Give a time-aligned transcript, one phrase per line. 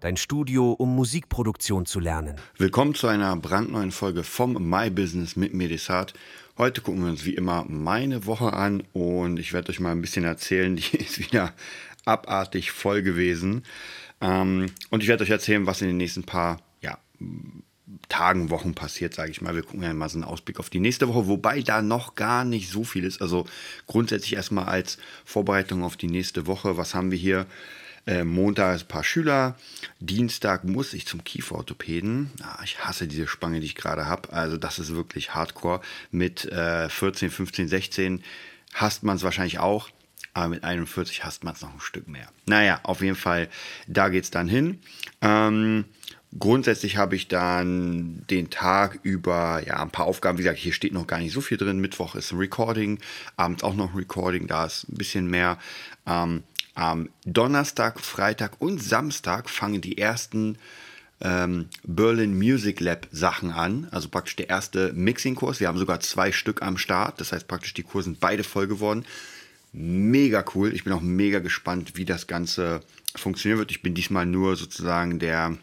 [0.00, 2.36] dein Studio, um Musikproduktion zu lernen.
[2.56, 6.14] Willkommen zu einer brandneuen Folge vom My Business mit Medisat.
[6.56, 10.00] Heute gucken wir uns wie immer meine Woche an und ich werde euch mal ein
[10.00, 10.74] bisschen erzählen.
[10.76, 11.52] Die ist wieder
[12.06, 13.64] abartig voll gewesen.
[14.22, 16.98] Ähm, und ich werde euch erzählen, was in den nächsten paar ja,
[18.08, 19.54] Tagen, Wochen passiert, sage ich mal.
[19.54, 22.46] Wir gucken ja mal so einen Ausblick auf die nächste Woche, wobei da noch gar
[22.46, 23.20] nicht so viel ist.
[23.20, 23.44] Also
[23.86, 24.96] grundsätzlich erstmal als
[25.26, 26.78] Vorbereitung auf die nächste Woche.
[26.78, 27.46] Was haben wir hier?
[28.06, 29.56] Äh, Montag ein paar Schüler.
[30.00, 32.30] Dienstag muss ich zum Kieferorthopäden.
[32.42, 34.32] Ah, ich hasse diese Spange, die ich gerade habe.
[34.32, 35.80] Also das ist wirklich hardcore.
[36.10, 38.22] Mit äh, 14, 15, 16
[38.74, 39.90] hasst man es wahrscheinlich auch.
[40.32, 42.28] Aber mit 41 hasst man es noch ein Stück mehr.
[42.46, 43.48] Naja, auf jeden Fall,
[43.88, 44.80] da geht es dann hin.
[45.20, 45.84] Ähm,
[46.38, 50.38] Grundsätzlich habe ich dann den Tag über ja, ein paar Aufgaben.
[50.38, 51.80] Wie gesagt, hier steht noch gar nicht so viel drin.
[51.80, 53.00] Mittwoch ist ein Recording,
[53.36, 55.58] abends auch noch ein Recording, da ist ein bisschen mehr.
[56.06, 60.56] Ähm, am Donnerstag, Freitag und Samstag fangen die ersten
[61.20, 63.88] ähm, Berlin Music Lab Sachen an.
[63.90, 65.58] Also praktisch der erste Mixing-Kurs.
[65.58, 67.20] Wir haben sogar zwei Stück am Start.
[67.20, 69.04] Das heißt praktisch, die Kurse sind beide voll geworden.
[69.72, 70.72] Mega cool.
[70.72, 72.82] Ich bin auch mega gespannt, wie das Ganze
[73.16, 73.72] funktionieren wird.
[73.72, 75.58] Ich bin diesmal nur sozusagen der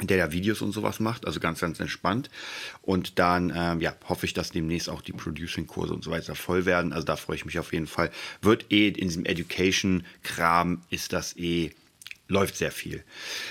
[0.00, 2.30] der da Videos und sowas macht, also ganz, ganz entspannt.
[2.80, 6.64] Und dann ähm, ja, hoffe ich, dass demnächst auch die Producing-Kurse und so weiter voll
[6.64, 6.92] werden.
[6.92, 8.10] Also da freue ich mich auf jeden Fall.
[8.40, 11.72] Wird eh in diesem Education-Kram ist das eh
[12.28, 13.04] läuft sehr viel.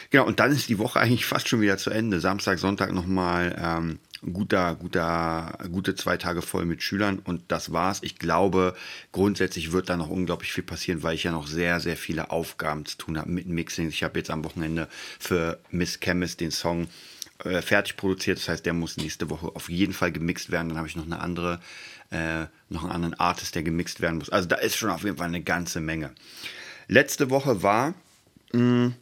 [0.10, 2.20] Genau, und dann ist die Woche eigentlich fast schon wieder zu Ende.
[2.20, 8.00] Samstag, Sonntag nochmal ähm, guter, guter, gute zwei Tage voll mit Schülern und das war's.
[8.04, 8.76] Ich glaube,
[9.12, 12.86] grundsätzlich wird da noch unglaublich viel passieren, weil ich ja noch sehr, sehr viele Aufgaben
[12.86, 13.90] zu tun habe mit Mixing.
[13.90, 14.88] Ich habe jetzt am Wochenende
[15.20, 16.88] für Miss Chemist den Song
[17.44, 18.38] äh, fertig produziert.
[18.38, 20.70] Das heißt, der muss nächste Woche auf jeden Fall gemixt werden.
[20.70, 21.60] Dann habe ich noch eine andere,
[22.12, 24.30] äh, noch einen anderen Artist, der gemixt werden muss.
[24.30, 26.12] Also da ist schon auf jeden Fall eine ganze Menge.
[26.88, 27.96] Letzte Woche war
[28.54, 28.96] mh, mm,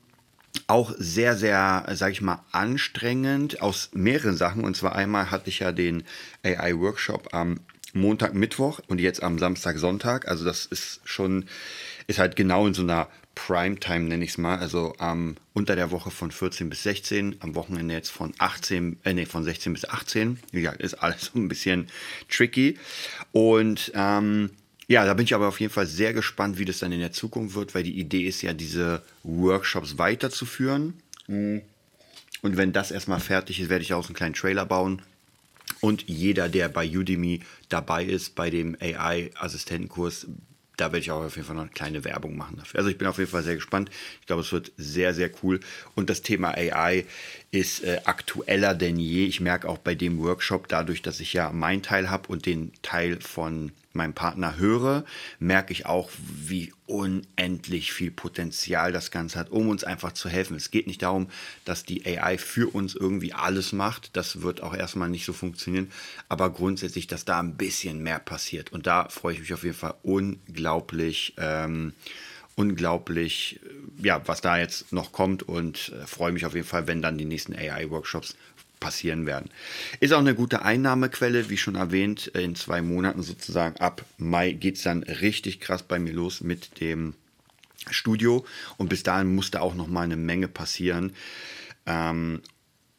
[0.67, 4.63] auch sehr, sehr, sage ich mal, anstrengend aus mehreren Sachen.
[4.63, 6.03] Und zwar einmal hatte ich ja den
[6.43, 7.59] AI-Workshop am
[7.93, 10.27] Montag, Mittwoch und jetzt am Samstag, Sonntag.
[10.27, 11.45] Also das ist schon,
[12.07, 14.59] ist halt genau in so einer Primetime, nenne ich es mal.
[14.59, 19.13] Also ähm, unter der Woche von 14 bis 16, am Wochenende jetzt von 18, äh,
[19.13, 20.39] nee, von 16 bis 18.
[20.51, 21.87] Wie gesagt, ist alles so ein bisschen
[22.29, 22.77] tricky.
[23.31, 24.51] Und ähm,
[24.89, 27.11] ja, da bin ich aber auf jeden Fall sehr gespannt, wie das dann in der
[27.11, 30.95] Zukunft wird, weil die Idee ist ja, diese Workshops weiterzuführen.
[31.27, 31.61] Mhm.
[32.41, 35.03] Und wenn das erstmal fertig ist, werde ich auch einen kleinen Trailer bauen.
[35.79, 40.25] Und jeder, der bei Udemy dabei ist, bei dem AI-Assistentenkurs,
[40.75, 42.79] da werde ich auch auf jeden Fall noch eine kleine Werbung machen dafür.
[42.79, 43.91] Also ich bin auf jeden Fall sehr gespannt.
[44.21, 45.59] Ich glaube, es wird sehr, sehr cool.
[45.93, 47.05] Und das Thema AI
[47.51, 49.25] ist äh, aktueller denn je.
[49.25, 52.71] Ich merke auch bei dem Workshop, dadurch, dass ich ja meinen Teil habe und den
[52.81, 55.05] Teil von meinem Partner höre,
[55.37, 60.55] merke ich auch, wie unendlich viel Potenzial das Ganze hat, um uns einfach zu helfen.
[60.55, 61.29] Es geht nicht darum,
[61.65, 64.15] dass die AI für uns irgendwie alles macht.
[64.17, 65.91] Das wird auch erstmal nicht so funktionieren.
[66.29, 68.71] Aber grundsätzlich, dass da ein bisschen mehr passiert.
[68.71, 71.35] Und da freue ich mich auf jeden Fall unglaublich.
[71.37, 71.93] Ähm,
[72.55, 76.87] unglaublich, äh, ja, was da jetzt noch kommt und äh, freue mich auf jeden Fall,
[76.87, 78.35] wenn dann die nächsten AI-Workshops
[78.79, 79.49] passieren werden.
[79.99, 84.77] Ist auch eine gute Einnahmequelle, wie schon erwähnt, in zwei Monaten sozusagen ab Mai geht
[84.77, 87.13] es dann richtig krass bei mir los mit dem
[87.89, 88.45] Studio
[88.77, 91.13] und bis dahin musste auch noch mal eine Menge passieren,
[91.85, 92.41] ähm,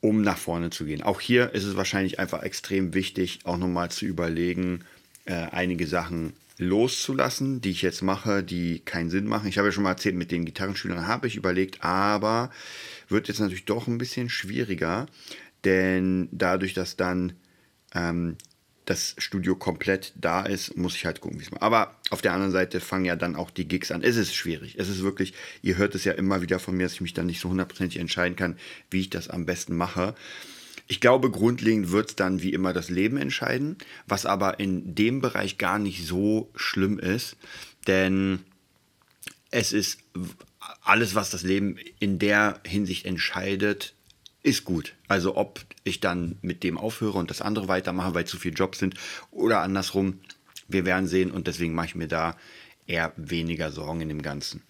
[0.00, 1.02] um nach vorne zu gehen.
[1.02, 4.84] Auch hier ist es wahrscheinlich einfach extrem wichtig, auch noch mal zu überlegen,
[5.26, 9.48] äh, einige Sachen loszulassen, die ich jetzt mache, die keinen Sinn machen.
[9.48, 12.50] Ich habe ja schon mal erzählt, mit den Gitarrenschülern habe ich überlegt, aber
[13.08, 15.06] wird jetzt natürlich doch ein bisschen schwieriger,
[15.64, 17.34] denn dadurch, dass dann
[17.94, 18.36] ähm,
[18.90, 21.62] das Studio komplett da ist, muss ich halt gucken, wie es macht.
[21.62, 24.02] Aber auf der anderen Seite fangen ja dann auch die Gigs an.
[24.02, 24.76] Es ist schwierig.
[24.78, 27.26] Es ist wirklich, ihr hört es ja immer wieder von mir, dass ich mich dann
[27.26, 28.58] nicht so hundertprozentig entscheiden kann,
[28.90, 30.14] wie ich das am besten mache.
[30.88, 33.76] Ich glaube, grundlegend wird es dann wie immer das Leben entscheiden,
[34.08, 37.36] was aber in dem Bereich gar nicht so schlimm ist,
[37.86, 38.40] denn
[39.52, 40.00] es ist
[40.82, 43.94] alles, was das Leben in der Hinsicht entscheidet,
[44.42, 44.94] ist gut.
[45.08, 48.78] Also ob ich dann mit dem aufhöre und das andere weitermache, weil zu viele Jobs
[48.78, 48.94] sind
[49.30, 50.20] oder andersrum,
[50.68, 52.36] wir werden sehen und deswegen mache ich mir da
[52.86, 54.62] eher weniger Sorgen in dem Ganzen.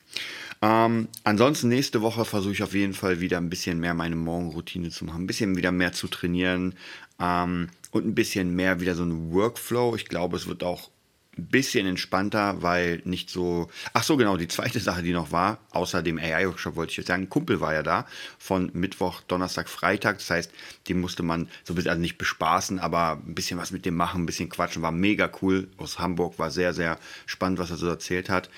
[0.63, 4.91] Ähm, ansonsten nächste Woche versuche ich auf jeden Fall wieder ein bisschen mehr meine Morgenroutine
[4.91, 6.75] zu machen, ein bisschen wieder mehr zu trainieren
[7.19, 9.97] ähm, und ein bisschen mehr wieder so ein Workflow.
[9.97, 10.91] Ich glaube, es wird auch
[11.37, 13.71] bisschen entspannter, weil nicht so.
[13.93, 17.07] Ach so, genau, die zweite Sache, die noch war, außer dem AI-Workshop wollte ich jetzt
[17.07, 18.07] sagen, ein Kumpel war ja da
[18.39, 20.19] von Mittwoch, Donnerstag, Freitag.
[20.19, 20.53] Das heißt,
[20.89, 23.97] den musste man so ein bisschen, also nicht bespaßen, aber ein bisschen was mit dem
[23.97, 24.83] machen, ein bisschen quatschen.
[24.83, 25.69] War mega cool.
[25.77, 28.51] Aus Hamburg war sehr, sehr spannend, was er so erzählt hat.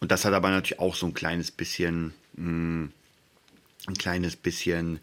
[0.00, 2.92] Und das hat aber natürlich auch so ein kleines bisschen, mh, mm,
[3.86, 4.98] ein kleines bisschen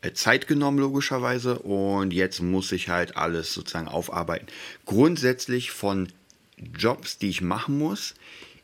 [0.00, 1.58] äh, Zeit genommen, logischerweise.
[1.58, 4.46] Und jetzt muss ich halt alles sozusagen aufarbeiten.
[4.84, 6.08] Grundsätzlich von
[6.76, 8.14] Jobs, die ich machen muss,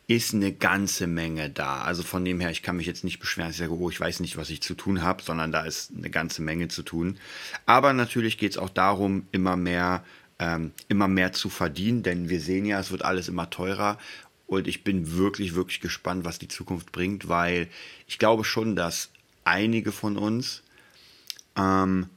[0.08, 1.82] ist eine ganze Menge da.
[1.82, 4.20] Also von dem her, ich kann mich jetzt nicht beschweren, ich sage, oh, ich weiß
[4.20, 7.18] nicht, was ich zu tun habe, sondern da ist eine ganze Menge zu tun.
[7.66, 10.02] Aber natürlich geht es auch darum, immer mehr,
[10.38, 13.98] ähm, immer mehr zu verdienen, denn wir sehen ja, es wird alles immer teurer
[14.46, 17.68] und ich bin wirklich, wirklich gespannt, was die Zukunft bringt, weil
[18.06, 19.10] ich glaube schon, dass
[19.44, 20.62] einige von uns
[21.54, 22.08] ähm,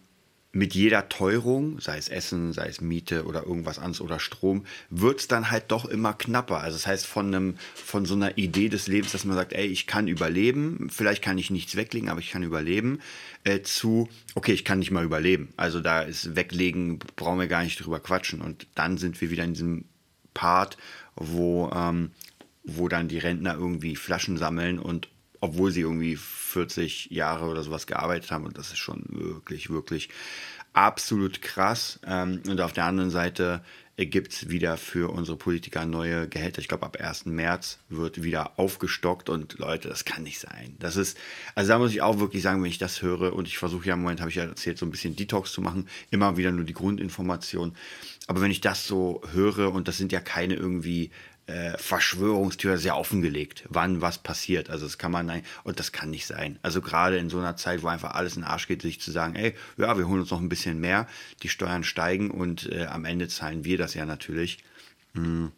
[0.54, 5.22] mit jeder Teuerung, sei es Essen, sei es Miete oder irgendwas anderes oder Strom, wird
[5.22, 6.60] es dann halt doch immer knapper.
[6.60, 9.68] Also das heißt, von, einem, von so einer Idee des Lebens, dass man sagt, ey,
[9.68, 13.00] ich kann überleben, vielleicht kann ich nichts weglegen, aber ich kann überleben,
[13.46, 15.54] äh, zu, okay, ich kann nicht mal überleben.
[15.56, 18.42] Also da ist weglegen, brauchen wir gar nicht drüber quatschen.
[18.42, 19.86] Und dann sind wir wieder in diesem
[20.34, 20.78] Part,
[21.16, 22.12] wo, ähm,
[22.64, 25.08] wo dann die Rentner irgendwie Flaschen sammeln und
[25.42, 30.10] obwohl sie irgendwie 40 Jahre oder sowas gearbeitet haben und das ist schon wirklich, wirklich
[30.74, 32.00] absolut krass.
[32.06, 33.62] Ähm, und auf der anderen Seite
[33.98, 36.60] gibt es wieder für unsere Politiker neue Gehälter.
[36.60, 37.26] Ich glaube, ab 1.
[37.26, 40.76] März wird wieder aufgestockt und Leute, das kann nicht sein.
[40.80, 41.18] Das ist,
[41.56, 43.94] also da muss ich auch wirklich sagen, wenn ich das höre und ich versuche ja
[43.94, 46.66] im Moment, habe ich ja erzählt, so ein bisschen Detox zu machen, immer wieder nur
[46.66, 47.76] die Grundinformation.
[48.28, 51.12] Aber wenn ich das so höre und das sind ja keine irgendwie
[51.48, 54.70] äh, Verschwörungstür sehr offengelegt, wann was passiert.
[54.70, 56.60] Also das kann man nein, und das kann nicht sein.
[56.62, 59.12] Also gerade in so einer Zeit, wo einfach alles in den Arsch geht, sich zu
[59.12, 61.08] sagen, ey, ja, wir holen uns noch ein bisschen mehr,
[61.44, 64.60] die Steuern steigen und äh, am Ende zahlen wir das ja natürlich.
[65.14, 65.52] Mhm.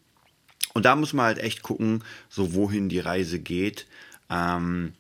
[0.74, 3.86] Und da muss man halt echt gucken, so wohin die Reise geht
[4.30, 4.94] ähm,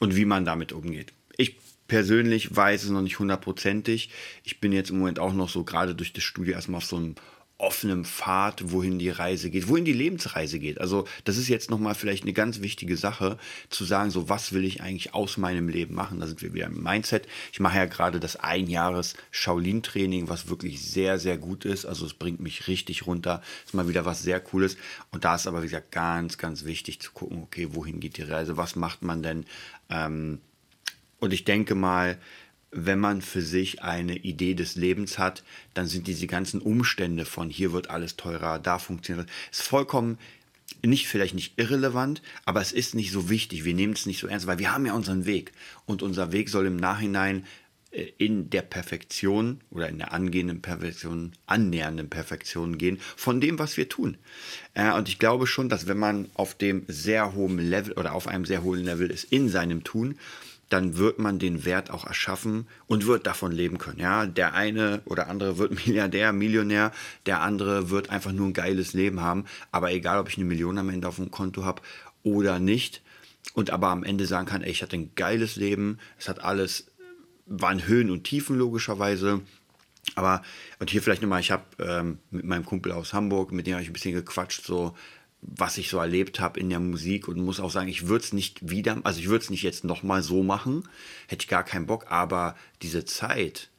[0.00, 1.12] und wie man damit umgeht.
[1.36, 1.58] Ich
[1.88, 4.10] persönlich weiß es noch nicht hundertprozentig.
[4.42, 6.96] Ich bin jetzt im Moment auch noch so gerade durch das Studio erstmal auf so
[6.96, 7.14] einem
[7.58, 10.80] offenem Pfad, wohin die Reise geht, wohin die Lebensreise geht.
[10.80, 13.38] Also das ist jetzt nochmal vielleicht eine ganz wichtige Sache,
[13.70, 16.20] zu sagen, so was will ich eigentlich aus meinem Leben machen.
[16.20, 17.26] Da sind wir wieder im Mindset.
[17.52, 21.86] Ich mache ja gerade das Einjahres Shaolin-Training, was wirklich sehr, sehr gut ist.
[21.86, 23.42] Also es bringt mich richtig runter.
[23.64, 24.76] Ist mal wieder was sehr Cooles.
[25.10, 28.22] Und da ist aber, wie gesagt, ganz, ganz wichtig zu gucken, okay, wohin geht die
[28.22, 28.58] Reise?
[28.58, 29.46] Was macht man denn?
[29.88, 30.40] Ähm,
[31.20, 32.18] und ich denke mal,
[32.70, 37.48] wenn man für sich eine Idee des Lebens hat, dann sind diese ganzen Umstände von
[37.48, 40.18] hier wird alles teurer, da funktioniert ist vollkommen
[40.84, 43.64] nicht vielleicht nicht irrelevant, aber es ist nicht so wichtig.
[43.64, 45.52] Wir nehmen es nicht so ernst, weil wir haben ja unseren Weg
[45.84, 47.44] und unser Weg soll im Nachhinein
[47.92, 53.76] äh, in der Perfektion oder in der angehenden Perfektion, annähernden Perfektion gehen von dem, was
[53.76, 54.16] wir tun.
[54.74, 58.28] Äh, und ich glaube schon, dass wenn man auf dem sehr hohen Level oder auf
[58.28, 60.18] einem sehr hohen Level ist in seinem Tun,
[60.68, 64.00] dann wird man den Wert auch erschaffen und wird davon leben können.
[64.00, 66.92] Ja, der eine oder andere wird Milliardär, Millionär,
[67.26, 69.44] der andere wird einfach nur ein geiles Leben haben.
[69.70, 71.82] Aber egal, ob ich eine Million am Ende auf dem Konto habe
[72.22, 73.02] oder nicht,
[73.54, 76.88] und aber am Ende sagen kann, ey, ich hatte ein geiles Leben, es hat alles,
[77.46, 79.40] waren Höhen und Tiefen logischerweise.
[80.14, 80.42] Aber,
[80.78, 83.82] und hier vielleicht nochmal, ich habe ähm, mit meinem Kumpel aus Hamburg, mit dem habe
[83.82, 84.94] ich ein bisschen gequatscht, so,
[85.46, 88.32] was ich so erlebt habe in der Musik und muss auch sagen, ich würde es
[88.32, 90.88] nicht wieder, also ich würde es nicht jetzt nochmal so machen,
[91.28, 93.70] hätte ich gar keinen Bock, aber diese Zeit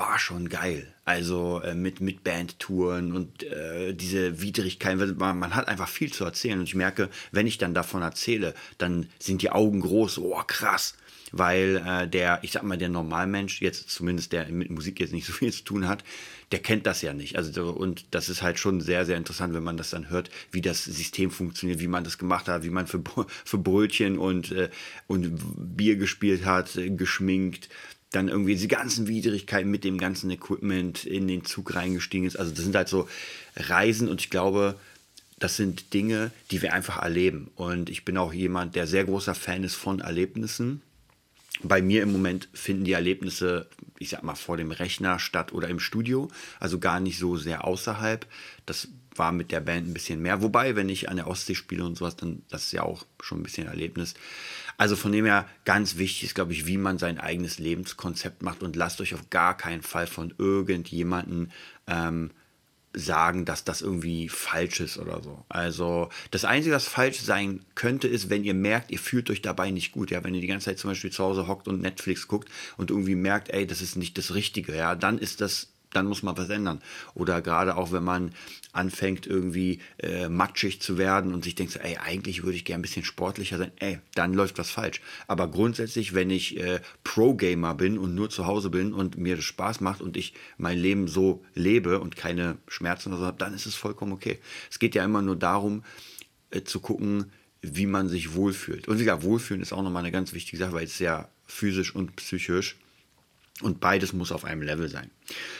[0.00, 0.92] war schon geil.
[1.04, 6.24] Also äh, mit, mit Bandtouren und äh, diese Widrigkeiten, man, man, hat einfach viel zu
[6.24, 6.58] erzählen.
[6.58, 10.94] Und ich merke, wenn ich dann davon erzähle, dann sind die Augen groß, oh krass,
[11.32, 15.26] weil äh, der, ich sag mal, der Normalmensch, jetzt zumindest der mit Musik jetzt nicht
[15.26, 16.02] so viel zu tun hat,
[16.50, 17.36] der kennt das ja nicht.
[17.36, 20.62] Also, und das ist halt schon sehr, sehr interessant, wenn man das dann hört, wie
[20.62, 23.02] das System funktioniert, wie man das gemacht hat, wie man für,
[23.44, 24.70] für Brötchen und, äh,
[25.06, 27.68] und Bier gespielt hat, äh, geschminkt,
[28.10, 32.36] dann irgendwie diese ganzen Widrigkeiten mit dem ganzen Equipment in den Zug reingestiegen ist.
[32.36, 33.08] Also das sind halt so
[33.56, 34.74] Reisen und ich glaube,
[35.38, 37.50] das sind Dinge, die wir einfach erleben.
[37.54, 40.82] Und ich bin auch jemand, der sehr großer Fan ist von Erlebnissen
[41.62, 43.66] bei mir im Moment finden die Erlebnisse,
[44.00, 46.28] ich sag mal, vor dem Rechner statt oder im Studio,
[46.58, 48.26] also gar nicht so sehr außerhalb.
[48.64, 50.40] Das war mit der Band ein bisschen mehr.
[50.40, 53.40] Wobei, wenn ich an der Ostsee spiele und sowas, dann das ist ja auch schon
[53.40, 54.14] ein bisschen Erlebnis.
[54.78, 58.62] Also von dem her ganz wichtig ist, glaube ich, wie man sein eigenes Lebenskonzept macht
[58.62, 61.50] und lasst euch auf gar keinen Fall von irgendjemandem
[61.86, 62.30] ähm,
[62.92, 65.44] sagen, dass das irgendwie falsch ist oder so.
[65.48, 69.70] Also das Einzige, was falsch sein könnte, ist, wenn ihr merkt, ihr fühlt euch dabei
[69.70, 70.10] nicht gut.
[70.10, 72.90] Ja, wenn ihr die ganze Zeit zum Beispiel zu Hause hockt und Netflix guckt und
[72.90, 74.74] irgendwie merkt, ey, das ist nicht das Richtige.
[74.74, 76.80] Ja, dann ist das dann muss man was ändern.
[77.14, 78.32] Oder gerade auch, wenn man
[78.72, 82.82] anfängt, irgendwie äh, matschig zu werden und sich denkt, ey, eigentlich würde ich gerne ein
[82.82, 85.00] bisschen sportlicher sein, ey, dann läuft was falsch.
[85.26, 89.44] Aber grundsätzlich, wenn ich äh, Pro-Gamer bin und nur zu Hause bin und mir das
[89.44, 93.54] Spaß macht und ich mein Leben so lebe und keine Schmerzen oder so habe, dann
[93.54, 94.38] ist es vollkommen okay.
[94.70, 95.82] Es geht ja immer nur darum,
[96.50, 97.32] äh, zu gucken,
[97.62, 98.88] wie man sich wohlfühlt.
[98.88, 101.94] Und wie gesagt, Wohlfühlen ist auch nochmal eine ganz wichtige Sache, weil es sehr physisch
[101.94, 102.76] und psychisch
[103.62, 105.10] und beides muss auf einem Level sein.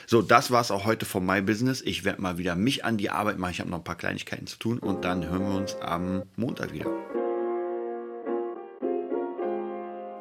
[0.07, 1.81] So, das war es auch heute von My Business.
[1.83, 3.53] Ich werde mal wieder mich an die Arbeit machen.
[3.53, 6.73] Ich habe noch ein paar Kleinigkeiten zu tun und dann hören wir uns am Montag
[6.73, 6.87] wieder.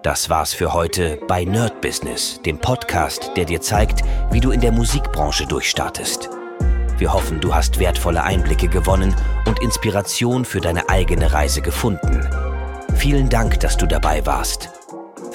[0.03, 4.61] Das war's für heute bei Nerd Business, dem Podcast, der dir zeigt, wie du in
[4.61, 6.29] der Musikbranche durchstartest.
[6.97, 12.27] Wir hoffen, du hast wertvolle Einblicke gewonnen und Inspiration für deine eigene Reise gefunden.
[12.95, 14.78] Vielen Dank, dass du dabei warst.